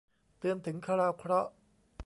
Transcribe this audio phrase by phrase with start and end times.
[0.39, 1.51] เตือนถึงคราวเคราะห์